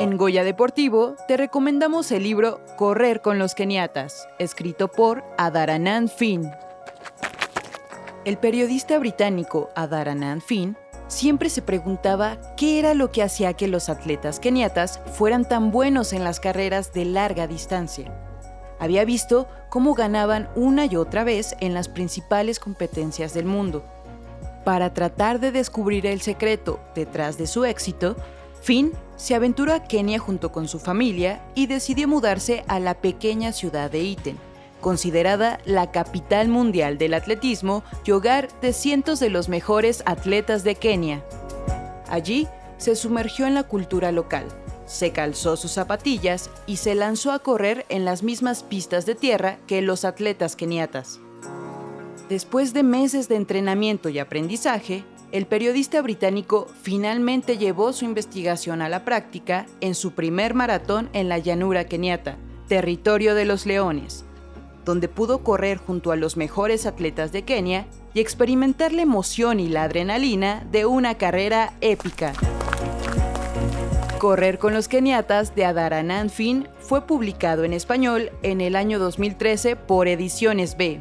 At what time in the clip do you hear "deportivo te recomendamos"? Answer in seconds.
0.44-2.10